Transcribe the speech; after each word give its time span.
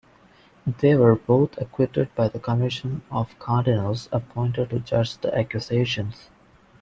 They 0.65 0.95
were 0.95 1.15
both 1.15 1.59
acquitted 1.59 2.15
by 2.15 2.27
the 2.27 2.39
Commission 2.39 3.03
of 3.11 3.37
Cardinals 3.37 4.09
appointed 4.11 4.71
to 4.71 4.79
judge 4.79 5.15
the 5.19 5.31
accusations. 5.37 6.31